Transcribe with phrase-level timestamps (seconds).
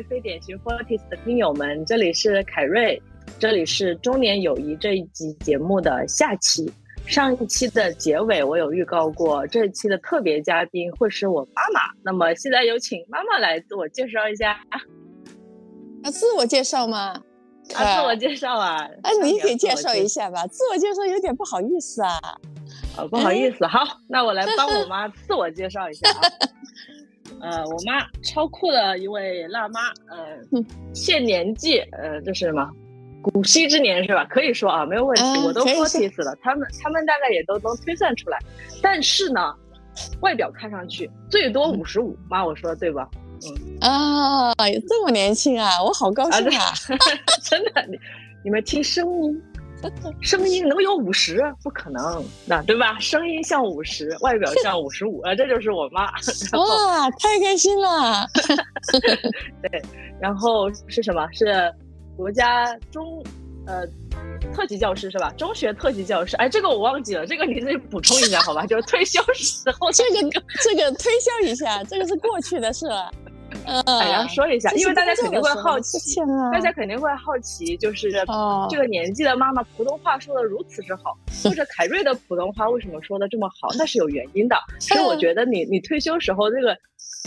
[0.00, 3.00] 位非典型 Fortis 的听友们，这里是凯瑞，
[3.38, 6.72] 这里是中年友谊这一集节目的下期。
[7.06, 11.80] 上一期的结尾我有预告过，这一期的特别嘉宾会是我妈妈。
[12.02, 14.52] 那么现在有请妈妈来自我介绍一下。
[16.02, 17.22] 啊自我介绍吗？
[17.76, 18.88] 啊，自我介绍啊！
[19.02, 20.46] 哎，你给介绍一下吧。
[20.46, 22.18] 自我介绍有点不好意思啊。
[22.96, 23.66] 啊，不好意思。
[23.66, 26.20] 好，那我来帮我妈自我介绍一下啊。
[27.40, 29.88] 呃，我妈超酷的一位辣妈。
[30.08, 30.38] 呃，
[30.94, 32.68] 现年纪，呃，就是什么？
[33.22, 34.24] 古稀之年是吧？
[34.24, 35.22] 可以说啊，没有问题。
[35.44, 38.38] 我都 forties 了，他们他们大概也都能推算出来。
[38.82, 39.54] 但是呢，
[40.20, 42.16] 外表看上去最多五十五。
[42.28, 43.08] 妈，我说的对吧？
[43.42, 44.52] 嗯啊，
[44.88, 46.72] 这么年轻啊，我好高兴啊！
[47.42, 47.98] 真的，你
[48.44, 49.42] 你们听声音，
[50.20, 51.42] 声音能有五十？
[51.62, 52.98] 不可能，那对吧？
[52.98, 56.06] 声音像五十，外表像五十五，啊， 这就是我妈。
[56.58, 58.26] 哇，太开心了！
[59.62, 59.82] 对，
[60.20, 61.26] 然后是什么？
[61.32, 61.72] 是
[62.16, 63.22] 国家中
[63.66, 63.86] 呃
[64.52, 65.32] 特级教师是吧？
[65.36, 66.36] 中学特级教师。
[66.36, 68.66] 哎，这个我忘记了，这个你自己补充一下好吧？
[68.66, 70.30] 就是退休时候这个
[70.62, 73.10] 这个推销一下，这个是过去的事了。
[73.66, 75.98] 哎，然后说一下，因为大家肯定会好奇，
[76.52, 78.10] 大家肯定会好奇，就是
[78.68, 83.68] 这个年纪的妈妈普通话说的如此之好，或者凯瑞的普通话为什么说的这么好？
[83.78, 84.56] 那是有原因的。
[84.80, 86.76] 所以我觉得你你退休时候这个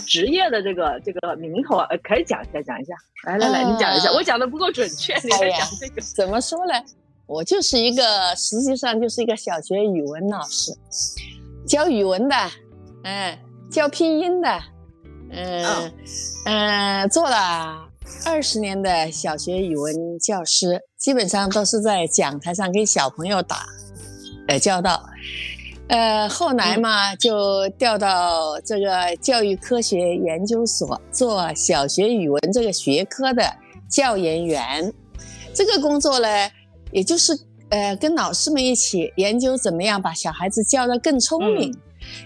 [0.06, 2.94] 职业的这个这个名头啊，可以讲一下讲一下。
[3.24, 6.02] 来来来，你讲一下，我讲的不够准确，你来讲这个。
[6.02, 6.74] 怎么说呢？
[7.26, 10.72] 我就是一个，实际上就是一个小学语文老师，
[11.66, 12.36] 教语文的，
[13.04, 13.38] 嗯，
[13.70, 14.73] 教拼音的。
[15.30, 15.92] 嗯
[16.46, 17.88] 嗯，做了
[18.24, 23.64] 二十年的小学语文教师，基本上都是在讲台上跟小朋友打
[24.48, 25.02] 呃交道。
[25.88, 33.44] 呃，后来嘛，就调到这个教育科学研究所做小学语文这个学科的
[33.90, 34.92] 教研员。
[35.52, 36.28] 这个工作呢，
[36.90, 41.76] 也就是呃跟老师们一起研究怎么样把小孩子教得更聪明。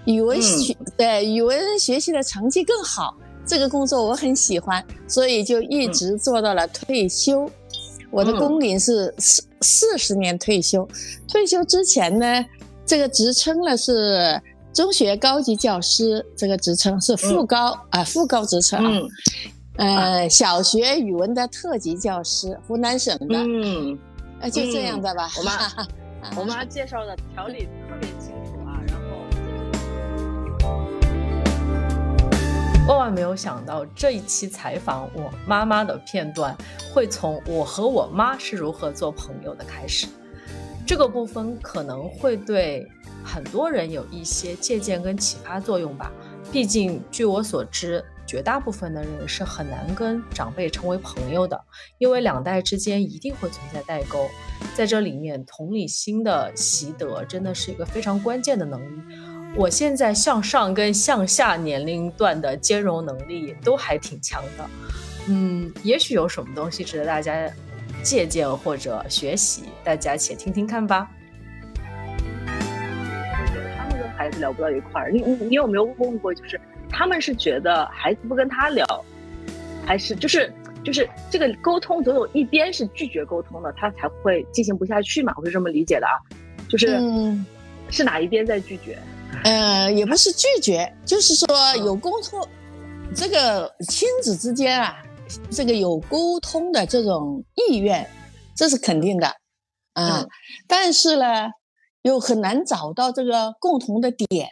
[0.05, 3.15] 语文学对语文学习的成绩更好，
[3.47, 7.51] 这个工作我很喜欢，所以就一直做到了退休。
[8.11, 10.89] 我的工龄是四四十年退休。
[11.29, 12.45] 退休之前呢，
[12.87, 14.41] 这个职称呢是
[14.73, 18.83] 中学高级教师，这个职称是副高啊副高职称。
[18.83, 19.09] 嗯。
[19.77, 23.39] 呃，小学语文的特级教师，湖南省的。
[23.39, 23.99] 嗯。
[24.41, 25.29] 呃，就这样的吧。
[25.37, 25.53] 我妈，
[26.41, 28.33] 我妈介绍的条理特别清。
[33.11, 36.57] 没有想到，这一期采访我妈妈的片段
[36.93, 40.07] 会从我和我妈是如何做朋友的开始。
[40.87, 42.87] 这个部分可能会对
[43.23, 46.11] 很多人有一些借鉴跟启发作用吧。
[46.51, 51.63] 毕竟，据我所知，绝大部分的人是很难跟长辈成为朋友的，
[51.99, 54.27] 因为两代之间一定会存在代沟。
[54.75, 59.03] 在这里面，同理心的习得真的是一个非常关键的能力。
[59.57, 64.71] 我现在向上跟向下年龄段的兼容能力都还挺强的，
[65.29, 67.51] 嗯，也许有什么东西值得大家
[68.03, 71.11] 借鉴或者学习，大家且听听看吧。
[72.47, 78.87] 我觉得他们跟孩子聊不到一块儿，你你你有没有问过，就是他们是觉得孩子不跟他聊，
[79.85, 80.53] 还是就是
[80.85, 85.35] 就是这个沟通总有一边是拒绝沟通的，他才会进行不下去嘛？
[85.37, 86.15] 我是这么理解的啊，
[86.69, 87.01] 就是
[87.91, 88.97] 是哪一边在拒绝？
[89.45, 91.47] 呃，也不是拒绝，就是说
[91.77, 92.41] 有沟通，
[93.15, 94.97] 这个亲子之间啊，
[95.51, 98.09] 这个有沟通的这种意愿，
[98.57, 99.29] 这是肯定的，
[99.93, 100.27] 啊，
[100.67, 101.51] 但是呢，
[102.03, 104.51] 又很难找到这个共同的点，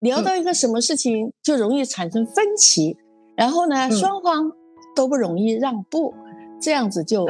[0.00, 2.98] 聊到一个什么事情就容易产生分歧，
[3.36, 4.52] 然后呢，双方
[4.94, 6.14] 都不容易让步，
[6.60, 7.26] 这样子就，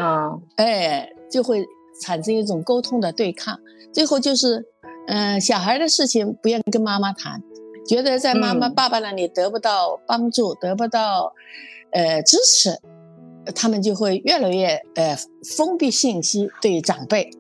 [0.57, 1.65] 哎，就会
[2.03, 3.61] 产生一种沟通的对抗，
[3.93, 4.67] 最后就是。
[5.07, 7.43] 嗯，小孩的事情不愿跟妈妈谈，
[7.87, 11.35] 觉得在妈妈、爸爸那里得不到帮助，得不到
[11.91, 12.79] 呃支持，
[13.55, 15.17] 他们就会越来越呃
[15.57, 17.31] 封闭信息对长辈。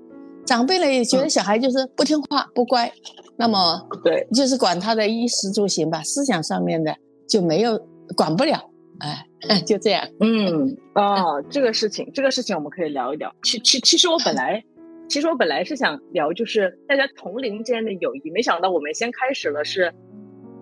[0.44, 2.92] 长辈呢也觉得小孩就是不听话、不乖，
[3.36, 6.94] 那么对，就是管他的衣食住行吧，思想上面的
[7.26, 7.80] 就没有
[8.14, 9.26] 管不了，哎，
[9.64, 10.06] 就这样。
[10.20, 13.34] 嗯，哦，这个事情，这个事情我们可以聊一聊。
[13.42, 14.62] 其其其实我本来。
[15.08, 19.92] 其实我本来是想聊，就是大家同龄之间的友谊，没想到我们先开始了是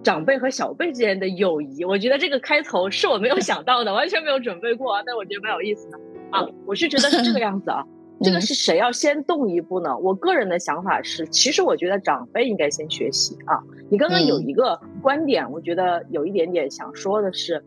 [0.03, 1.85] 长辈和小辈之间的友谊。
[1.85, 5.99] 我觉得这个开头是我没有想到的，完全没有准备过，啊但我觉得蛮有意思的
[6.31, 6.47] 啊。
[6.67, 7.85] 我是觉得是这个样子啊，
[8.23, 9.97] 这个是谁要先动一步呢？
[9.99, 13.63] 我个人的想法是，其实我觉得长辈应该先学习啊。
[13.91, 17.65] 你刚刚有一个观点，我觉得有一点点想说的是，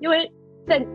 [0.00, 0.30] 因为
[0.66, 0.86] 在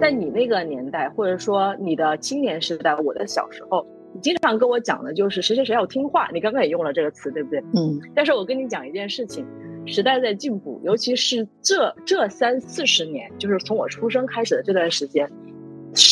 [0.00, 6.28] 在你那个年代，或者说你的青年时代，我的小时候，你经常跟我讲的就是谁谁谁要听话。
[6.32, 7.60] 你刚刚也用了这个词，对不对？
[7.74, 8.00] 嗯。
[8.14, 9.46] 但是我跟你讲一件事情，
[9.86, 15.30] 时代在进步，尤其是这这三四十年，就是从我出生开始的这段时间，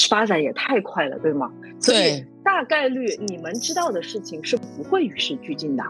[0.09, 1.53] 发展也太快了，对吗？
[1.81, 5.85] 所以大概率你们知道的事情是不会与时俱进的。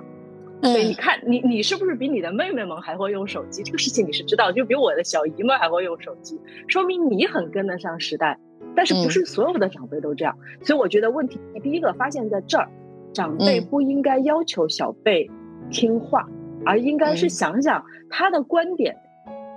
[0.60, 3.62] 所以你看，你你是不是比你的妹妹们还会用手机？
[3.62, 8.36] 这个事情你是知道，就比我的小姨们还会用手机，说明你很跟得上时代。
[8.78, 10.38] 但是不是所有的长辈都这样？
[10.62, 12.68] 所以我觉得问题第一个发现在这儿，
[13.12, 15.28] 长辈不应该要求小辈
[15.68, 16.28] 听话，
[16.64, 18.96] 而应该是想想他的观点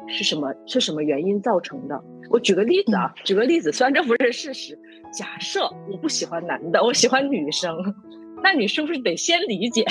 [0.08, 2.04] 是什么，是什么原因造成的。
[2.32, 4.80] 我举个例子啊，举个例子，虽然这不是事实，
[5.14, 7.72] 假设我不喜欢男的，我喜欢女生，
[8.42, 9.86] 那你是不是得先理解？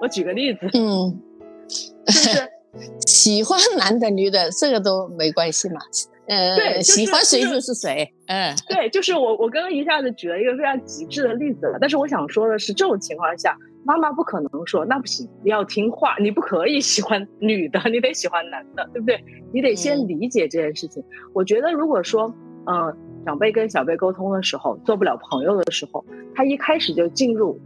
[0.00, 1.20] 我举个例子，嗯，
[1.68, 2.50] 是不是
[3.06, 5.82] 喜欢男的女的，这个都没关系嘛？
[6.26, 11.78] 呃，对，喜欢谁就是谁，嗯，对，就是我，我刚刚一下子举了一个非常极致的例子了。
[11.80, 19.22] 但是我想说的是，这种情况下，妈妈不可能说那不行，你要听话，你不可以喜欢女的，你得喜欢男的，对不对？
[19.52, 21.04] 你得先理解这件事情。
[21.34, 22.34] 我觉得，如果说，
[22.66, 26.04] 嗯，长辈跟小辈沟通的时候做不了朋友的时候，
[26.34, 27.60] 他一开始就进入。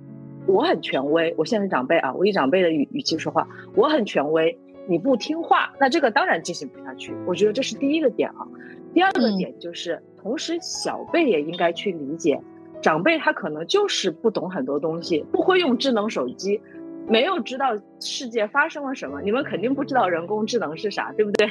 [0.47, 4.59] 我很权威，我现在是长辈啊，我以长辈的语语气说话，我很权威，
[4.89, 7.15] 你不听话，那这个当然进行不下去。
[7.27, 8.47] 我觉得这是第一个点啊。
[8.95, 12.41] 第二个点就是，同时小辈也应该去理解，
[12.81, 16.61] 长辈他可能就是不懂很多东西，不会用智能手机，
[17.07, 19.21] 没有知道世界发生了什么。
[19.21, 21.47] 你们肯定不知道人工智能是啥，对不对？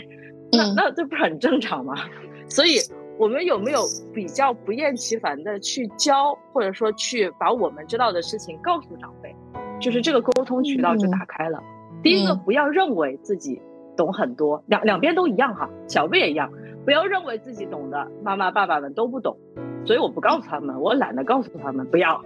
[0.51, 1.95] 那那这不是很正常吗？
[2.49, 2.79] 所以。
[3.19, 3.79] 我们有没有
[4.13, 9.35] 比较不厌其烦的去教，或者说去把我们知道的事情告诉长辈，
[9.79, 11.59] 就是这个沟通渠道就打开了。
[12.03, 13.61] 第一个，不要认为自己
[13.95, 16.51] 懂很多，两两边都一样哈，小辈也一样，
[16.85, 19.37] 不要认为自己懂的，妈妈爸爸们都不懂，
[19.85, 22.23] 所以我不告诉他们，我懒得告诉他们，不要，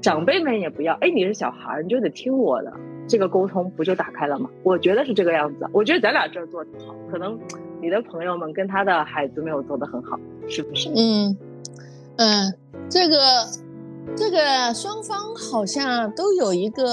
[0.00, 0.94] 长辈们也不要。
[0.94, 2.72] 哎，你是小孩，你就得听我的，
[3.06, 4.50] 这个沟通不就打开了吗？
[4.62, 5.68] 我觉得是这个样子。
[5.72, 7.38] 我觉得咱俩这儿做挺好，可能。
[7.80, 10.18] 你的朋友们跟他的孩子没有做的很好，
[10.48, 10.88] 是不是？
[10.96, 11.36] 嗯
[12.16, 12.54] 嗯，
[12.88, 13.16] 这个
[14.16, 16.86] 这个双方好像都有一个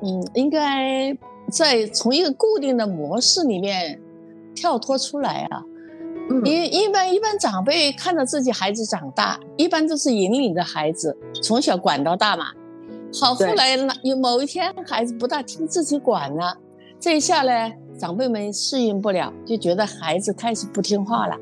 [0.00, 1.12] 嗯，应该
[1.52, 4.00] 在从一个固定的模式里面
[4.54, 5.62] 跳脱出来啊。
[6.44, 12.46] 一一般一般长辈看着自己孩子长大，一般都是引领着孩子从小管到大嘛。
[13.20, 16.56] 好，后来呢，有某一天孩子不大听自己管了，
[16.98, 17.74] 这一下呢。
[17.98, 21.36] 长辈们适应不了，就觉得孩子开始不听话了，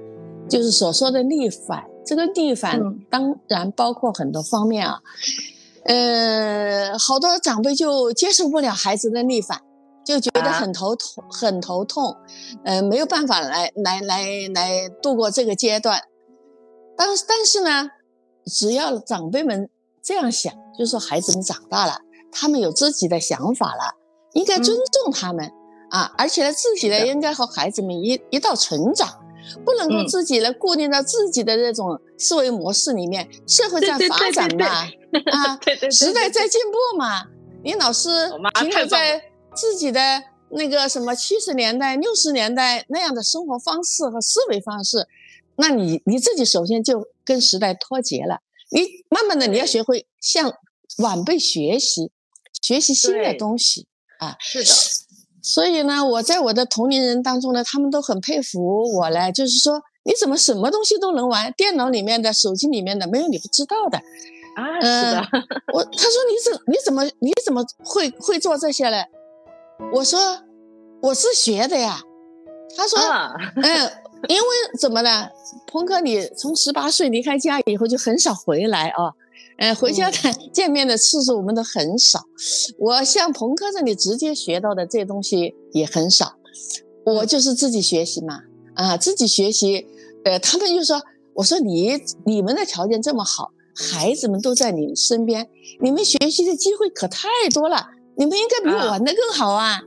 [0.47, 1.85] 就是所说的逆反。
[2.05, 5.01] 这个逆反当然包括很多方面啊，
[5.85, 9.63] 呃，好多长辈就接受不了孩子的逆反，
[10.05, 12.17] 就觉得很头痛，很头痛，
[12.65, 14.25] 呃，没有办法来来来
[14.55, 16.03] 来度过这个阶段。
[16.97, 17.91] 但是但是呢，
[18.47, 19.69] 只要长辈们
[20.03, 21.99] 这样想，就是说孩子们长大了，
[22.33, 23.95] 他们有自己的想法了，
[24.33, 25.53] 应该尊重他们。
[25.91, 29.09] 啊，而且呢，自己呢应该和孩子们一一道成长，
[29.65, 33.29] 不能够自己呢固定到自己的这种思维模式里面。
[33.47, 34.67] 社会在发展嘛，
[35.33, 35.59] 啊，
[35.91, 37.25] 时代在进步嘛，
[37.65, 38.09] 你老是
[38.61, 39.21] 停留在
[39.55, 40.01] 自己的
[40.51, 45.07] 那个什么七十年代、六十年代那样的生活方式和思维方式，
[45.57, 48.41] 那你你自己首先就跟时代脱节了。
[48.71, 50.53] 你慢慢的你要学会向
[50.99, 52.11] 晚辈学习，
[52.63, 53.87] 学习新的东西
[54.19, 54.37] 啊。
[54.39, 54.71] 是的。
[55.43, 59.33] 所以呢，我在我的同龄人当中呢，他们都很佩服我嘞。
[59.33, 61.53] 就是说，你怎么什么东西都能玩？
[61.57, 63.99] 电脑里面的、手机里面的，没有你不知道的。
[64.57, 65.29] 啊，是的。
[65.73, 69.07] 我他说你怎你怎么你怎么会会做这些嘞？
[69.93, 70.19] 我说
[71.03, 72.01] 我是学的呀。
[72.77, 72.99] 他说，
[73.57, 73.91] 嗯，
[74.29, 74.45] 因为
[74.79, 75.29] 怎么呢？
[75.67, 79.13] 鹏哥，你从十八岁离开家以后就很少回来啊。
[79.59, 80.17] 嗯，回家的
[80.53, 82.21] 见面的次数我们都很少。
[82.79, 86.35] 我像鹏哥这里直接学到的这些东西也很少。
[87.05, 88.41] 我就是自己学习嘛，
[88.75, 89.87] 啊，自己学习。
[90.25, 91.03] 呃，他们就说
[91.35, 95.49] ：“我说你你们的条件这么好，孩子们都在你们身边，
[95.81, 97.89] 你们学习的机会可太多了，
[98.21, 99.81] 你们应该比我玩的更好啊。”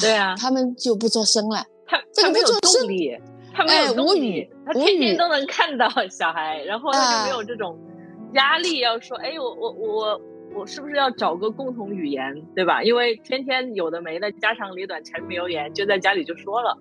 [0.00, 1.64] 对啊，他们就不做声了。
[1.86, 3.18] 他他没有动力，
[3.52, 7.76] 他没有动力，他天天都能看到 小孩，然后他就没有这种。
[8.34, 10.20] 压力要说，哎，我我我
[10.54, 12.20] 我是不是要找个共同语言，
[12.54, 12.82] 对吧？
[12.82, 16.78] 因为天天有的没的家长里短柴米油盐就在家里就说了。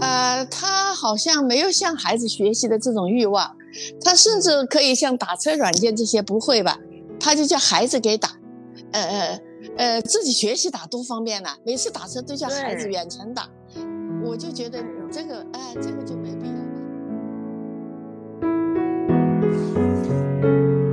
[0.00, 3.56] 呃，他好像没有向孩子学习的这种欲望，
[4.04, 6.78] 他甚至可以像打车软件这些不会吧？
[7.18, 8.28] 他就叫孩子给打，
[8.92, 9.40] 呃呃
[9.76, 11.50] 呃，自己学习打多方便呢？
[11.64, 13.46] 每次打车都叫孩子远程打，
[14.24, 16.60] 我就觉得这个，哎，这个就没必要了。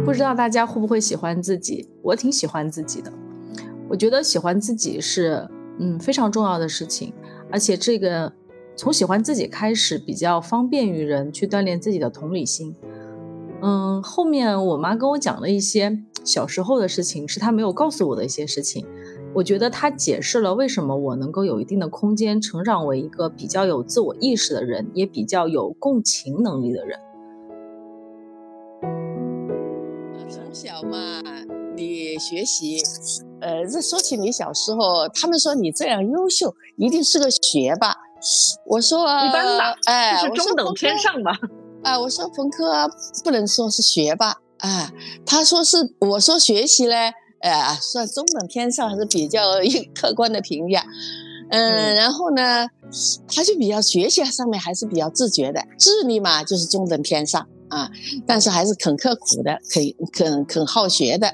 [0.04, 1.90] 不知道大家会不会喜欢自己？
[2.02, 3.12] 我挺喜欢自己的，
[3.90, 5.48] 我觉得喜欢自己是
[5.80, 7.14] 嗯非常重要的事情，
[7.50, 8.34] 而且这个
[8.76, 12.76] 从喜欢自己开始比较方便于人去锻炼自己的同理心。
[13.66, 18.86] 嗯，后面我妈跟我讲了一些小时候的事情，是她没有告诉我的一些事情。
[19.34, 27.00] 我觉得她解释了为什么我能够有一定的空间成长为一个比较有自我意识的人，也比较有共情能力的人。
[30.30, 31.22] 从小嘛，
[31.78, 32.80] 你学习，
[33.40, 37.96] 呃，这说起你小时候，他们说你这样优秀，一定是个学霸。
[38.68, 41.32] 我说一般吧，哎，是中等偏上吧。
[41.84, 42.90] 啊，我说冯科
[43.24, 44.92] 不能说是学霸，啊，
[45.26, 46.96] 他说是，我说学习呢，
[47.42, 49.42] 呃，算中等偏上，还是比较
[49.94, 50.84] 客观的评价。
[51.50, 52.68] 嗯，然后呢，
[53.28, 57.48] 他就比较学习上面还是比较自觉的，智力嘛就是中等偏上。
[57.70, 57.90] 啊，
[58.28, 61.34] 但是还是肯刻苦的，肯肯肯好学的，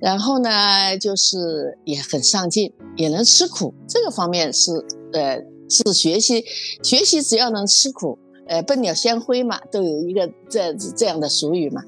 [0.00, 3.72] 然后呢，就是也很上进，也能吃苦。
[3.88, 4.72] 这个方面是
[5.12, 6.44] 呃是学习
[6.82, 8.18] 学习，只要能吃苦，
[8.50, 11.80] 呃，笨鸟先飞嘛，都有一个这这样的俗语嘛。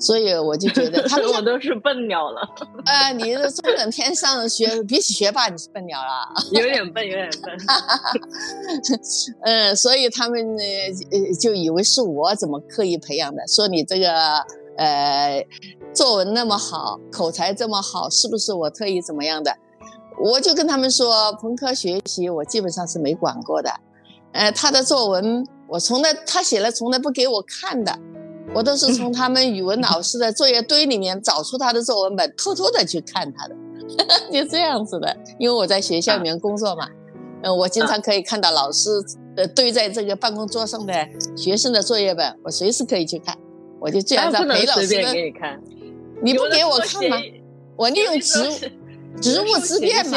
[0.00, 2.40] 所以我就觉得他们 我都是笨鸟了。
[2.84, 7.56] 啊，你是中等偏上学，比起学霸你是笨鸟了， 有点笨，有点笨。
[9.42, 10.62] 嗯，所以他们呢，
[11.10, 14.12] 呃，就以为是我怎么刻意培养的，说你这个
[14.76, 15.44] 呃
[15.92, 19.56] 作文那么好，口才这么好，是不是我特意怎么样的？
[20.20, 23.70] 我就跟他们说，朋科学习我基本上是没管过的。
[24.32, 27.96] 呃，他的作文我从来他写了从来不给我看的。
[28.54, 33.54] 我都是从他们语文老师的作业堆里面找出他的作文本，偷偷的去看他的，
[34.32, 35.14] 就这样子的。
[35.38, 36.88] 因为我在学校里面工作嘛，
[37.42, 38.90] 嗯，我经常可以看到老师
[39.36, 40.94] 呃堆在这个办公桌上的
[41.36, 43.36] 学生的作业本，我随时可以去看。
[43.78, 45.12] 我就这样在陪老师的。
[45.12, 45.60] 给你看，
[46.22, 47.18] 你不给我看吗？
[47.76, 48.70] 我利用植
[49.20, 50.16] 植物之便嘛。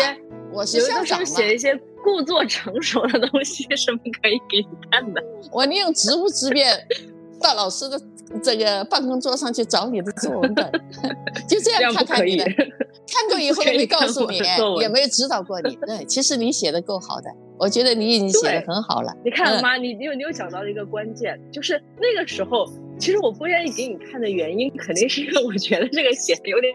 [0.54, 1.26] 我是校长嘛。
[1.26, 5.24] 写一些故作成熟的东西，是不可以给你看的。
[5.52, 6.88] 我利用职务之便。
[7.44, 8.00] 到老师的
[8.44, 10.72] 这个办公桌上去找你的作文本，
[11.50, 12.46] 就这样看看你的，
[13.12, 14.38] 看过以后没告诉你，
[14.80, 15.76] 也没有指导过你。
[15.88, 19.12] 对，其实你写的够好的，我觉得你已经写的很好了。
[19.26, 22.68] 你看妈，你你有你有讲到一个关键，就是那个时候，
[23.00, 26.72] 其实我不愿意给你看的原因，肯定是因为我觉得这个写的有点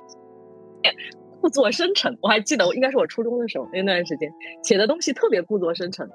[1.47, 2.19] 故作深沉。
[2.21, 4.29] 我还记得，我应该是我初中的时候那段时间
[4.65, 6.11] 写的东西特别故作深沉，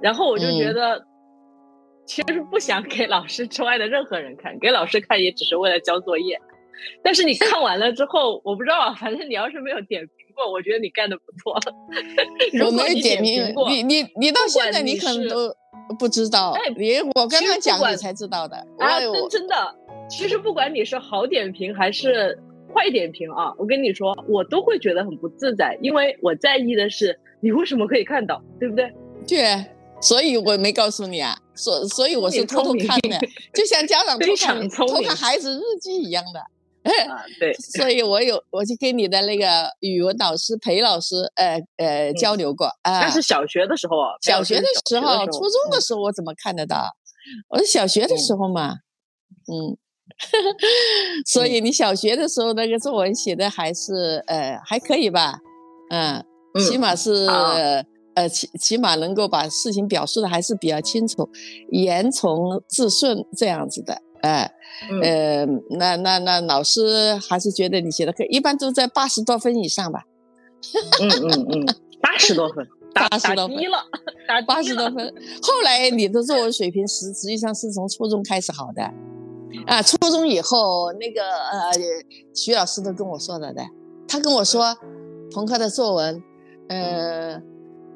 [0.00, 1.06] 然后我就觉得。
[2.04, 6.36] 其实不想给老师之外的任何人看，给老师看也只是为了交作业。
[7.00, 11.56] 但是你看完了之后，我不知道，反正你要是没有点评过，我觉得你干的不错。
[12.66, 15.54] 我没点评过，你你你到现在你可能都
[15.96, 18.56] 不知道，你我跟他讲你才知道的。
[18.80, 19.54] 啊，真真的，
[20.10, 22.36] 其实不管你是好点评还是
[22.72, 28.92] 坏点评啊，我跟你说，我都会觉得很不自在，因为我在意的是你为什么可以看到，对不对？
[29.26, 29.64] 对。
[30.00, 33.16] 所以我没告诉你啊，所所以我是偷偷看的，
[33.54, 36.40] 就像家长偷看偷看孩子日记一样的。
[37.38, 39.46] 对， 所以我有我就跟你的那个
[39.78, 43.02] 语文老师裴老师，呃呃交流过啊。
[43.02, 46.96] 那是小学的时候啊，小学的时候，初中的时候我怎么看得到？
[47.50, 48.78] 我是小学的时候嘛，
[49.46, 49.78] 嗯，
[51.26, 55.38] 所以你小学的时候那个作文写的还是呃还可以吧？
[55.90, 56.24] 嗯，
[56.58, 57.26] 起码是。
[58.14, 61.26] 呃，起起码能够把事情表述的还是比较清楚，
[61.70, 64.52] 言从字顺这样子的，哎，
[65.02, 65.46] 呃，
[65.78, 70.02] 那那那老师还是觉得你写的可以，一般都在八十多分以上吧。
[71.00, 71.66] 嗯嗯嗯，
[72.02, 73.82] 八十多分，八十多分了，
[74.28, 75.08] 打八十多分。
[75.42, 78.92] 后来你的作文水平实实际上是从初中开始好的，
[79.66, 81.72] 啊，初中以后那个呃，
[82.34, 83.62] 徐老师都跟我说了的，
[84.06, 84.76] 他跟我说，
[85.34, 86.22] 朋克的作文，
[86.68, 87.40] 呃。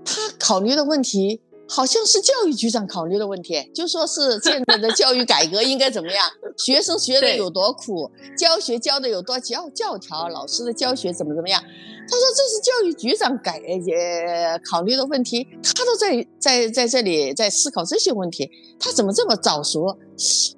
[0.09, 11.63] 他考虑的问题好像是教育局长考虑的问题，就说是现在的教育改革应该怎么样，学生学的有多苦，教学教的有多教教条，老师的教学怎么怎么样。
[12.09, 19.99] 他说这是教育局长改也考虑的问题，他都在在在这里在思考这些问题，他怎么这么早熟？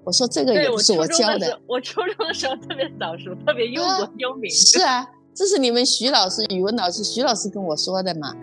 [0.05, 4.51] 我说这个也不是我教的，我初中的时候特别早熟，特别忧国忧民。
[4.51, 5.07] 是啊。
[5.35, 8.35] 这是你们徐老师、语文老师徐老师跟我说的嘛？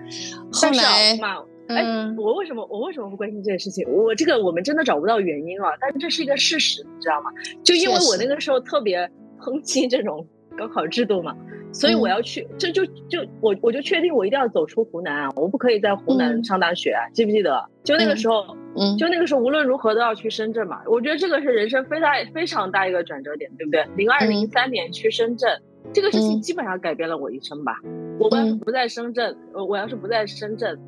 [0.49, 1.83] 后来嘛，哎，
[2.17, 3.87] 我为什么我为什么不关心这件事情？
[3.89, 7.31] 我这个我们真的找不到原因啊，但是这是一个事实，你知道吗？
[7.63, 10.25] 就因为我那个时候特别抨击这种
[10.57, 11.35] 高考制度嘛，
[11.71, 17.65] 所以我要去，这就就我我就确定我一定要走出湖南啊，我不可以在湖南上大学啊，记不记得？
[17.83, 20.81] 就那个时候嗯，就那个时候无论如何都要去深圳嘛。
[20.85, 23.85] 我觉得这个是人生非常非常大一个转折点，对不对？
[23.95, 25.49] 零二零三年去深圳，
[25.93, 27.79] 这个事情基本上改变了我一生吧。
[28.19, 30.79] 我要是不在深圳，我我要是不在深圳，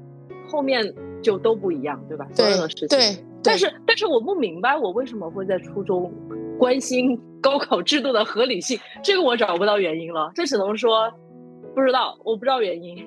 [0.47, 2.25] 后面就都不一样，对吧？
[2.33, 2.87] 所有的事情。
[2.89, 3.17] 对。
[3.43, 6.11] 但是，但是我不明白，我为什么会在初中
[6.59, 8.77] 关心高考制度的合理性？
[9.01, 11.09] 这个我找不到原因了，这只能说
[11.73, 12.97] 不知道，我不知道原因。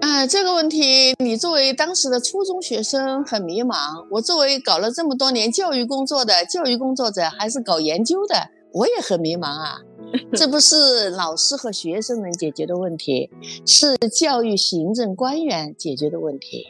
[0.00, 8.34] 嗯，这个问题，你作为当时的初中学生很迷茫，我作为搞了这么多年教育工作的教育工作者，还是搞研究的，
[8.72, 9.78] 我也很迷茫啊。
[10.34, 13.30] 这不是老师和学生能解决的问题，
[13.66, 16.66] 是教育行政官员解决的问题。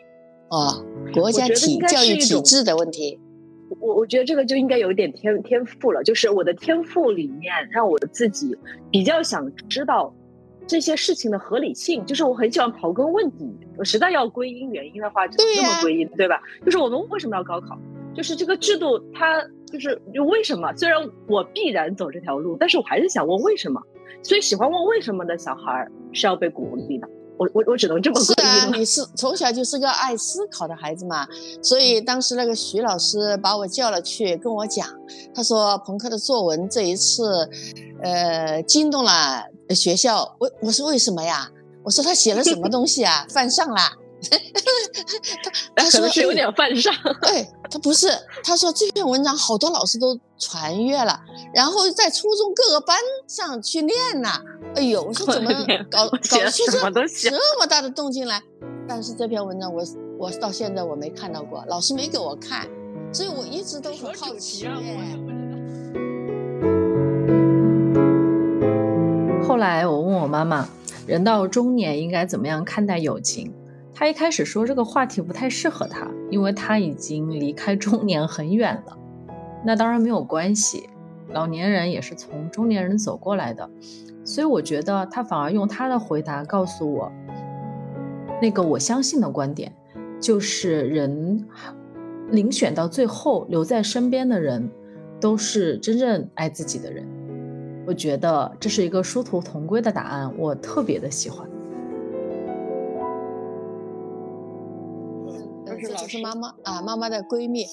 [0.49, 0.85] 哦，
[1.15, 3.19] 国家体教育体制的问题，
[3.81, 8.55] 我我觉得这个就应该有一点天天赋了，就是我的天赋里面让我自己
[8.91, 10.15] 比较想知道
[10.67, 16.39] 这些事情的合理性，就是我很喜欢刨根问底，我实在要归因原因的话，就这么归因，对吧？
[16.67, 17.79] 就是我们为什么要高考？
[18.15, 19.43] 就是这个制度它
[19.73, 20.73] 就是为什么？
[20.77, 23.81] 虽然我必然走这条路，但是我还是想问为什么。
[24.23, 27.09] 所以喜欢问为什么的小孩是要被鼓励的。
[27.39, 31.27] 我我我只能这么是啊，你是从小就是个爱思考的孩子嘛，
[31.61, 34.87] 所以当时那个徐老师把我叫了去跟我讲，
[35.35, 37.49] 他说朋克的作文这一次，
[38.01, 40.37] 呃，惊动了学校。
[40.39, 41.51] 我我说为什么呀？
[41.83, 43.27] 我说他写了什么东西啊？
[43.33, 43.81] 犯上了。
[45.77, 48.09] 他他说是有点犯上， 对他不是，
[48.45, 51.21] 他说这篇文章好多老师都传阅了，
[51.55, 54.41] 然后在初中各个班上去练呐。
[54.75, 55.53] 哎呦，我说怎么
[55.91, 58.41] 搞搞出这这么大的动静来？
[58.89, 59.83] 但是这篇文章我
[60.19, 62.67] 我到现在我没看到过，老师没给我看，
[63.13, 64.67] 所以我一直都很好奇。
[69.47, 70.69] 后来我问我妈妈，
[71.07, 73.53] 人到中年应该怎么样看待友情？
[74.03, 78.99] 他一开始说这个话题不太适合他，因为他已经离开中年很远了。
[79.65, 80.89] 那当然没有关系，
[81.29, 83.71] 老年人也是从中年人走过来的，
[84.25, 87.13] 所以我觉得他反而用他的回答告诉我，
[88.43, 89.73] 那个我相信的观点，
[90.21, 91.47] 就是人
[92.33, 94.69] 遴选到最后留在身边的人，
[95.21, 97.07] 都是真正爱自己的人。
[97.87, 101.49] 我觉得这是一个殊途同归的答案，我特别的喜欢。
[106.13, 107.65] 是妈妈啊，妈妈的闺蜜，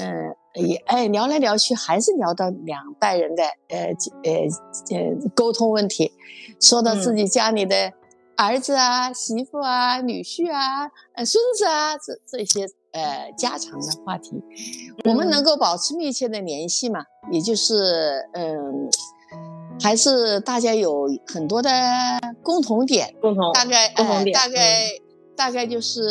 [0.00, 3.86] 嗯，也哎聊来聊去还是聊到两代人的呃
[4.22, 6.12] 呃呃沟通问题，
[6.60, 7.92] 说到自己家里的
[8.36, 14.40] 儿子啊、媳妇啊、女婿啊、呃孙子啊这这些呃家常的话题，
[15.04, 17.04] 我们能够保持密切的联系嘛？
[17.32, 18.88] 也就是嗯，
[19.80, 21.68] 还是大家有很多的
[22.44, 24.88] 共同点，共同大概呃大概。
[25.34, 26.02] 大概就是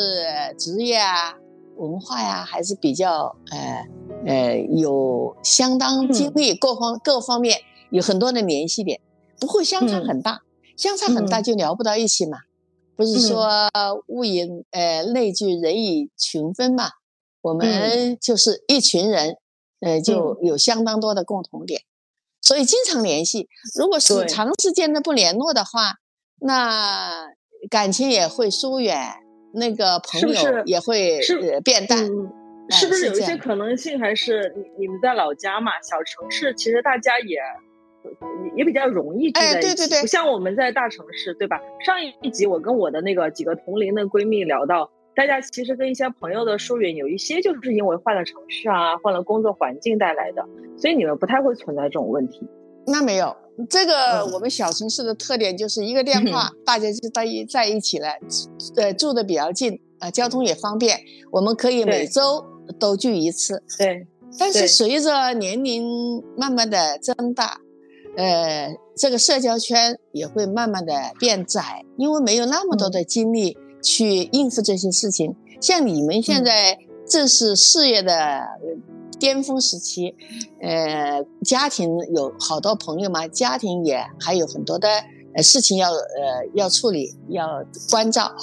[0.58, 1.32] 职业啊、
[1.76, 3.86] 文化呀，还是比较呃
[4.26, 9.00] 呃有相当经历，各方各方面有很多的联系点，
[9.38, 10.42] 不会相差很大。
[10.76, 12.38] 相差很大就聊不到一起嘛，
[12.96, 13.48] 不是说
[14.08, 16.90] 物以呃类聚，人以群分嘛。
[17.42, 19.36] 我们就是一群人，
[19.80, 21.82] 呃就有相当多的共同点，
[22.40, 23.48] 所以经常联系。
[23.78, 25.96] 如果是长时间的不联络的话，
[26.40, 27.32] 那。
[27.70, 29.14] 感情也会疏远，
[29.54, 31.20] 那个朋友也会
[31.62, 31.98] 变淡，
[32.70, 33.98] 是不是有一些可能性？
[33.98, 37.38] 还是你你们在老家嘛，小城市其实大家也
[38.56, 41.60] 也比较容易聚在一起，不像我们在大城市，对吧？
[41.84, 50.46] 上一集我跟我的那个几个同龄的闺蜜聊到，大家其实跟一些朋友的疏远，有一些就是因为换了城市啊，换了工作环境带来的，
[50.78, 52.48] 所以你们不太会存在这种问题。
[52.86, 53.36] 那没有。
[53.68, 58.08] 这个我们小城市的特点就是一个电话，大家就在一在一起了，
[58.76, 60.98] 呃，住的比较近，呃，交通也方便，
[61.30, 62.44] 我们可以每周
[62.78, 63.62] 都聚一次。
[63.78, 64.06] 对。
[64.38, 67.60] 但是随着年龄慢慢的增大，
[68.16, 75.36] 呃，这个社交圈也会慢慢的变窄，因为没有那么多的精力去应付这些事情。
[75.60, 78.40] 像你们现在正是事业的。
[79.22, 80.16] 巅峰时期，
[80.60, 84.88] 呃，家庭有好多朋友嘛，家庭也还有很多的
[85.36, 88.34] 呃事情要呃要处理要关照，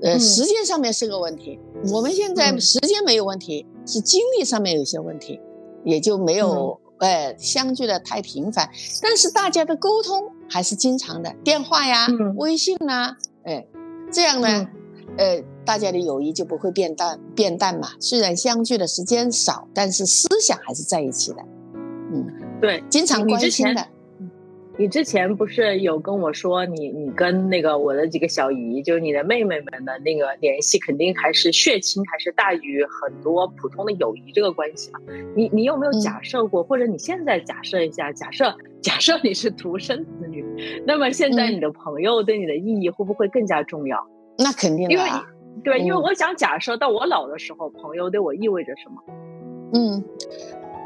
[0.00, 1.60] 呃，时间上面是个问题。
[1.92, 5.38] 我们现在时间没有问题，是精力上面有些问题，
[5.84, 8.70] 也就没有呃相聚的太频繁。
[9.02, 13.66] 但是大家的沟通还是经常的，电话呀、微信呐，哎，
[14.10, 14.66] 这样呢。
[15.16, 17.88] 呃，大家的友谊就不会变淡变淡嘛。
[18.00, 21.44] 虽然相聚的时间少，但是思想还是在一起的。
[22.10, 22.26] 嗯，
[22.58, 23.86] 对，经常关心的。
[24.78, 35.00] 你之前不是有跟我说，你你跟那个我的几个小姨，就是你的妹妹们的那个联系，肯定还是血亲，还是大于很多普通的友谊这个关系嘛？
[35.36, 40.42] 你你有没有假设过，或者你现在假设一下，假设假设你是独生子女，
[40.86, 43.98] 那么现在你的朋友对你的意义会不会更加重要？
[44.38, 45.04] 那肯定的，因为
[45.64, 49.02] 对，因为我想假设到我老的时候，朋友对我意味着什么？
[49.74, 50.04] 嗯，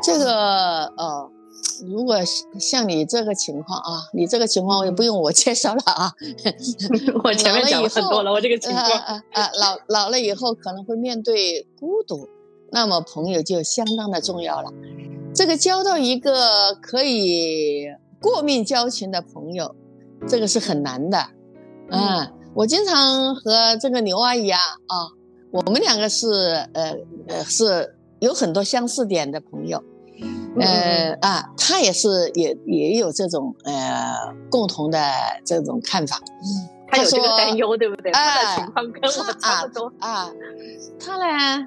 [0.03, 1.31] 这个呃。
[1.87, 2.17] 如果
[2.59, 6.13] 像你这个情况啊，你这个情况也不用我介绍了啊。
[7.23, 12.29] 我前面讲很多了，我这个情况啊啊，老老了以后可能会面对孤独，
[12.71, 14.73] 那么朋友就相当的重要了。
[15.35, 17.87] 这个交到一个可以
[18.21, 19.75] 过命交情的朋友，
[20.27, 21.19] 这个是很难的。
[21.91, 25.09] 嗯，我经常和这个牛阿姨啊啊，
[25.51, 26.29] 我们两个是
[26.75, 26.95] 呃
[27.29, 29.83] 呃是有很多相似点的朋友。
[30.61, 34.15] 呃啊，她也是也也有这种呃
[34.51, 35.01] 共同的
[35.47, 36.21] 这种看法。
[36.89, 38.13] 她有这个担忧，对不对？
[38.13, 40.31] 他的情况跟我差不多啊。
[41.01, 41.67] 他呢，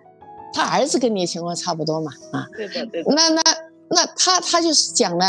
[0.54, 2.46] 他儿子跟你情况差不多嘛啊。
[2.56, 3.12] 对的对的。
[3.16, 3.42] 那那
[3.90, 5.26] 那他他就是讲呢，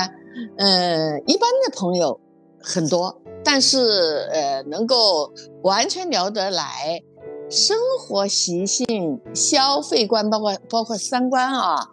[0.59, 2.21] 呃，一般的朋友
[2.61, 7.03] 很多，但是呃，能够完全聊得来，
[7.49, 11.89] 生活习性、消费观，包括包括三观啊。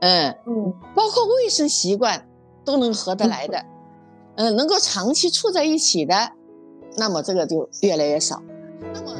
[0.00, 2.28] 嗯嗯，包括卫生习惯
[2.64, 3.64] 都能合得来的，
[4.36, 6.14] 嗯， 能够长期处在一起的，
[6.96, 8.42] 那么这个就越来越少。
[8.92, 9.14] 那么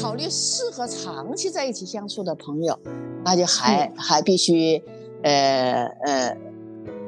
[0.00, 2.78] 考虑适合长期在一起相处的朋友，
[3.24, 4.80] 那就还还必须，
[5.24, 6.36] 呃呃，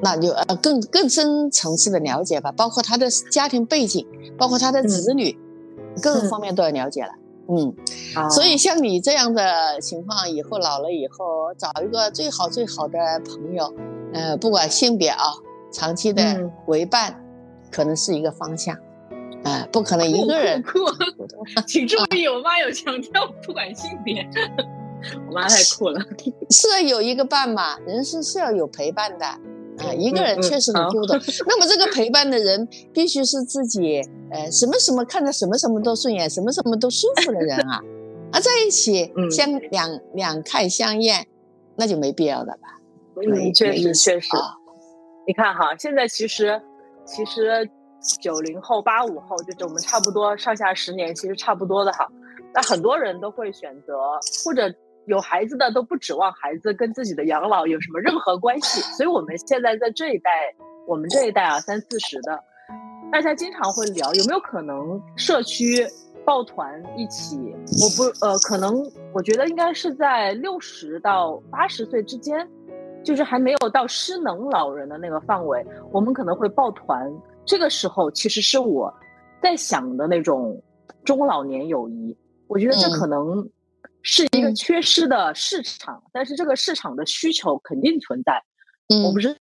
[0.00, 4.06] 那就呃更更深层次的了解吧，包括他的家庭背景，
[4.38, 5.38] 包括他的子女，
[6.02, 7.10] 各个方面都要了解了。
[7.50, 7.74] 嗯，
[8.30, 13.72] 所以像你这样的情况，以后老了以后找一个最好最好的朋友，
[14.12, 15.24] 呃，不管性别啊，
[15.72, 16.22] 长期的
[16.66, 17.24] 为伴，
[17.72, 18.76] 可能是一个方向，
[19.44, 20.62] 啊，不可能一个人。
[20.62, 20.78] 酷，
[21.66, 24.28] 请注意，我妈有强调，不管性别，
[25.26, 25.98] 我妈太酷了。
[26.50, 29.24] 是有一个伴嘛，人生是要有陪伴的。
[29.78, 31.14] 啊，一个人确实很孤独。
[31.46, 37.80] 那么这个陪伴的人必须是自己，呃，什么什么看着什么什么都顺眼，什么什么都舒服的人啊。
[38.32, 41.26] 啊，在一起相两两看相厌，
[41.76, 42.80] 那就没必要了吧？
[43.16, 44.28] 嗯，确实确实。
[45.26, 46.60] 你看哈，现在其实
[47.04, 47.70] 其实
[48.20, 52.06] 九零后、八五后，就是我们差不多上下十年，其实差不多的哈。
[52.52, 53.94] 那很多人都会选择
[54.44, 54.74] 或者。
[55.08, 60.30] 有孩子的都不指望孩子跟自己的养老有什么任何关系，所以我们现在在这一代，
[60.86, 62.38] 我们这一代啊，三四十的，
[63.10, 65.86] 大家经常会聊有没有可能社区
[66.26, 67.38] 抱团一起？
[67.80, 72.46] 我不呃，可能我觉得应该是在六十到八十岁之间，
[73.02, 77.10] 就是还没有到失能老人的那个范围，我们可能会抱团。
[77.46, 78.92] 这个时候其实是我
[79.42, 80.62] 在想的那种
[81.02, 82.14] 中老年友谊，
[82.46, 83.48] 我觉得这可能。
[84.10, 88.42] 是一个缺失的市场，但是这个市场的需求肯定存在。
[89.04, 89.36] 我不知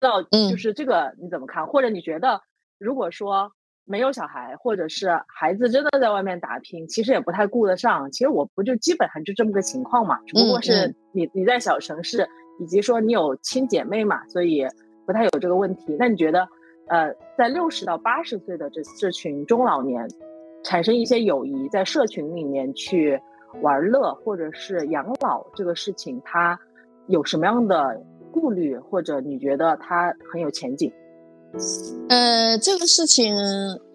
[0.00, 1.66] 道，就是这个你怎么看？
[1.66, 2.40] 或者你觉得，
[2.78, 3.52] 如果说
[3.84, 8.10] 没有小孩，或者是孩子真的在外面打拼，其实也不太顾得上。
[8.10, 12.26] 其实我不就基本上就这么个情况嘛，只不过是你你在小城市，
[12.58, 14.66] 以及说你有亲姐妹嘛，所以
[15.04, 15.94] 不太有这个问题。
[15.98, 16.48] 那你觉得，
[16.88, 20.08] 呃，在六十到八十岁的这这群中老年，
[20.64, 23.20] 产生一些友谊，在社群里面去。
[23.62, 26.58] 玩乐或者是养老这个事情，他
[27.06, 28.00] 有什么样的
[28.32, 30.92] 顾虑，或者你觉得他很有前景？
[32.08, 33.36] 呃，这个事情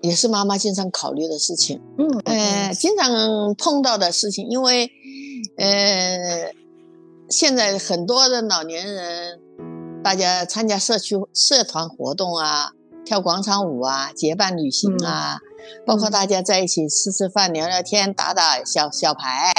[0.01, 1.81] 也是妈妈经常考虑的事情。
[1.97, 4.89] 嗯，呃，经常碰到的事情，因为
[5.57, 6.53] 呃，
[7.29, 9.39] 现在很多的老年人，
[10.01, 12.71] 大家参加社区社团活动啊，
[13.03, 15.39] 跳广场舞啊，结伴旅行啊。
[15.85, 19.53] 包括大家在一起吃吃饭、聊聊天、打打小小牌，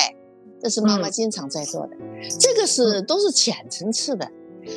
[0.63, 1.97] 这是妈妈经常在做的。
[2.39, 4.31] 这个是都是浅层次的，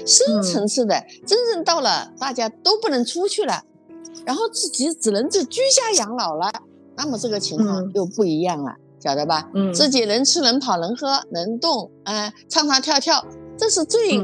[0.05, 3.63] 深层次的，真正到了大家都不能出去了，
[4.25, 6.51] 然后自己只能是居家养老了，
[6.95, 9.49] 那么这个情况又不一样了，晓得吧？
[9.53, 13.25] 嗯，自己能吃能跑能喝能动，哎，唱唱跳跳，
[13.57, 14.21] 这是最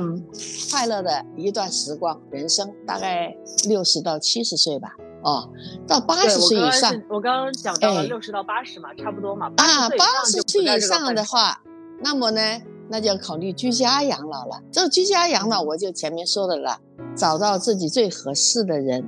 [0.71, 2.21] 快乐的一段时光。
[2.31, 3.35] 人生大概
[3.67, 4.95] 六十到七十岁吧。
[5.21, 5.49] 哦，
[5.87, 9.47] 到八十岁以上，我刚刚讲到了六十到八十嘛，差不多嘛。
[9.57, 11.61] 啊，八十岁以上的话，
[12.01, 12.41] 那么呢，
[12.89, 14.61] 那就要考虑居家养老了。
[14.71, 16.79] 这个居家养老，我就前面说的了，
[17.15, 19.07] 找到自己最合适的人，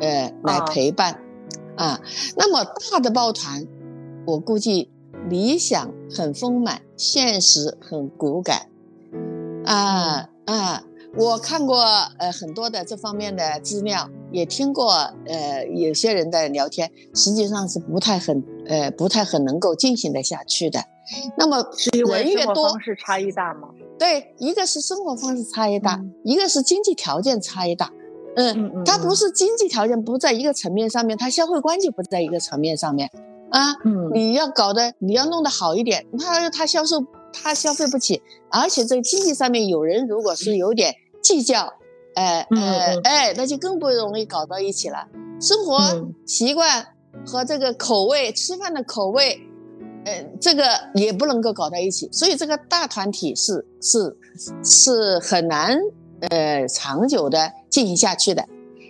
[0.00, 1.20] 呃，来陪伴。
[1.76, 2.00] 啊，
[2.36, 3.66] 那么大的抱团，
[4.26, 4.92] 我估计
[5.28, 8.68] 理想很丰满，现实很骨感。
[9.64, 10.84] 啊啊，
[11.16, 11.80] 我看过
[12.18, 14.08] 呃很多的这方面的资料。
[14.32, 14.90] 也听过，
[15.28, 20.82] 呃，有些人的聊天，实际上是不太很，呃，不太很能够进行的下去的。
[21.38, 21.64] 那么
[22.08, 23.68] 人越多，方式差异大吗？
[23.96, 27.92] 对，一个是生活方式差异大，一个是经济条件差异大。
[28.34, 33.08] 嗯，他不是经济条件不在一个层面上面，他消费观就不在一个层面上面。
[33.50, 36.96] 啊，嗯，你要搞得，你要弄得好一点，他他销售
[37.32, 40.92] 他消费不起，而且在经济上面有人如果是有点
[41.24, 41.72] 计较，
[42.14, 45.08] 哎哎哎，那就更不容易搞到一起了。
[45.40, 45.80] 生活
[46.26, 46.86] 习惯
[47.26, 49.40] 和这个口味，吃饭的口味，
[50.04, 54.16] 呃，这个也不能够搞到一起，所以这个大团体是是
[54.62, 55.78] 是很难
[56.28, 58.46] 呃长久的进行下去的。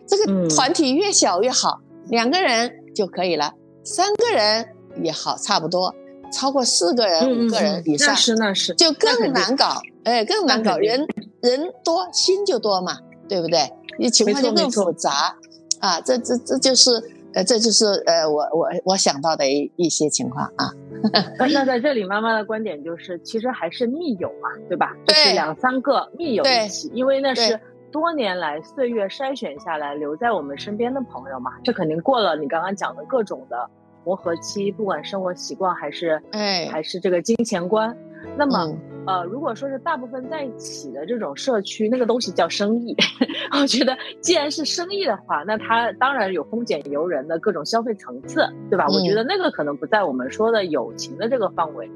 [0.07, 3.55] 这个团体越小越好，两个人就可以了。
[3.85, 4.67] 三个人
[5.03, 5.95] 也好，差不多。
[6.33, 9.81] 超过四个人、五个人以上，那是那是，就更难搞。
[10.03, 10.77] 哎，更难搞。
[10.79, 11.07] 人
[11.45, 13.71] 人多，心就多嘛，对不对？
[13.99, 15.37] 你情况就更复杂
[15.79, 16.01] 啊。
[16.01, 16.91] 这这这就是
[17.35, 20.73] 呃，这就是呃，我我我想到的一一些情况啊。
[21.39, 24.97] 那在这里，妈妈的观点就是，其实还是密友嘛，对吧？
[25.07, 27.61] 就是两三个密友一起，因为那是
[27.93, 31.53] 多年来岁月筛选下来留在我们身边的朋友嘛。
[31.63, 33.69] 这肯定过了你刚刚讲的各种的。
[34.07, 37.97] 磨合期，不管生活习惯还是哎，还是这个金钱观，
[38.37, 38.71] 那么
[39.07, 42.97] 呃，如果说是大部分在一起的这种社区，那个东西叫生意。
[43.61, 48.87] 我觉得，既然是生意的话，那它当然有风险由人的各种消费层次，对吧？
[48.89, 51.91] 我觉得那个可能不在我们说的友情的这个范围。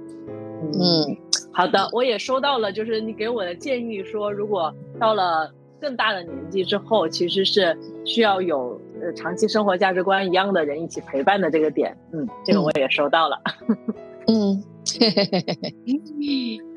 [0.63, 1.17] 嗯，
[1.53, 8.81] 好的，我也收到了，就是你给我的建议，说如果到了更大的年纪之后，其实是需要有。
[9.01, 13.41] 呃，长期生活价值观一样的人一起陪伴的这个点，嗯，这个我也收到了。
[14.27, 14.61] 嗯，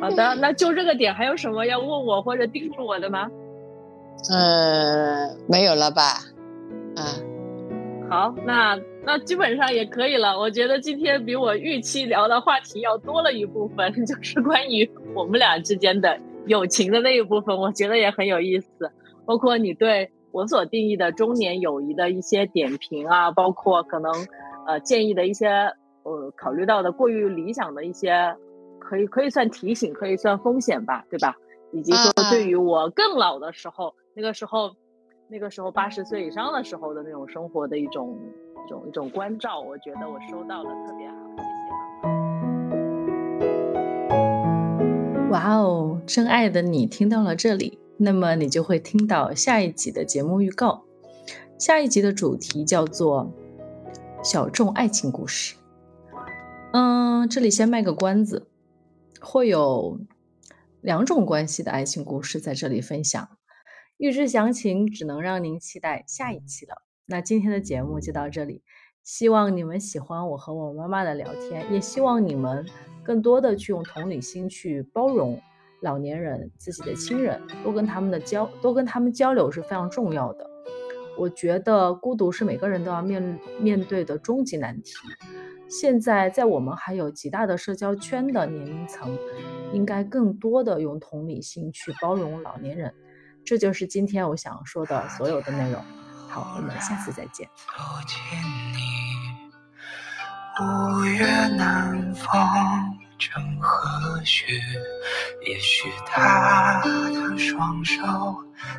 [0.00, 3.30] 好的，那就这个点，还有什么要问我或者叮嘱我的吗？
[4.30, 6.02] 呃，没有了吧？
[6.96, 7.02] 啊，
[8.08, 10.38] 好，那那基本上也可以了。
[10.38, 18.90] 我觉得今天比我预期聊的话题要多了一部分， 就是关于我们俩之间的友情的那一部分，我觉得也很有意思，
[19.24, 20.10] 包括你对。
[20.34, 24.12] 我所定义的中年友谊的一些点评啊，包括可能
[24.66, 25.46] 呃建议的一些
[26.02, 28.34] 呃考虑到的过于理想的一些，
[28.84, 31.34] 可以可以算提醒，可以算风险吧，对吧？
[31.72, 34.76] 以及说对于我更老的时候，那个时候
[35.28, 38.16] 那个时候八十岁以上的时候的那种生活的一种
[38.64, 41.42] 一种一种关照，我觉得我收到了特别好，谢
[45.18, 45.30] 谢。
[45.30, 47.78] 哇哦，真爱的你听到了这里。
[47.96, 50.82] 那么你就会听到下一集的节目预告，
[51.58, 53.32] 下一集的主题叫做
[54.22, 55.54] 小众爱情故事。
[56.72, 58.48] 嗯，这里先卖个关子，
[59.20, 60.00] 会有
[60.80, 63.28] 两种关系的爱情故事在这里分享。
[63.96, 66.82] 预知详情，只能让您期待下一期了。
[67.06, 68.62] 那今天的节目就到这里，
[69.02, 72.66] 希望你们喜欢我和我妈妈的聊天，也希望你们
[73.02, 75.40] 更多的去用同理心去包容。
[75.82, 80.48] 老年人自己的亲人，多跟他们的交，多跟他们交流是非常重要的。
[81.18, 84.94] 我觉得孤独是每个人都要面面对的终极难题。
[85.68, 89.18] 现在在我们还有极大的社交圈的年龄层，
[89.72, 92.94] 应该更多的用同理心去包容老年人。
[93.44, 95.82] 这就是今天我想说的所有的内容。
[96.28, 97.48] 好，我们下次再见。
[100.60, 102.98] 五月南方。
[103.16, 104.44] 正和煦，
[105.46, 108.02] 也许他的双手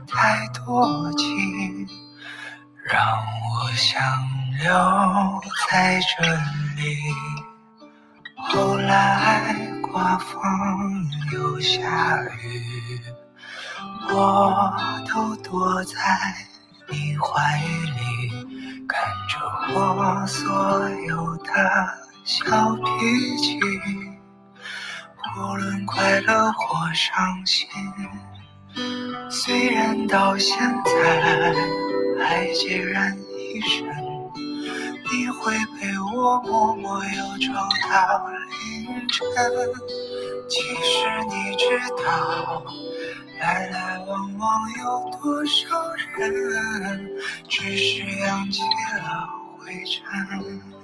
[0.06, 1.88] 太多情，
[2.88, 4.00] 让我想
[4.60, 6.24] 留在这
[6.80, 6.96] 里。
[8.38, 13.02] 后来刮风又下雨，
[14.08, 14.72] 我
[15.12, 15.98] 都躲在
[16.88, 19.40] 你怀里，看着
[19.74, 21.44] 我所有的
[22.24, 23.60] 小脾气。
[25.36, 27.68] 无论快乐或伤心，
[29.32, 31.52] 虽然到现在
[32.20, 33.86] 爱孑然一身
[35.12, 37.54] 你会陪我默默忧愁
[37.90, 38.28] 到
[38.64, 39.24] 凌晨
[40.48, 41.66] 其实你知
[42.04, 42.64] 道
[43.40, 47.12] 来来往往有多少人
[47.50, 50.76] 只是扬起了灰尘。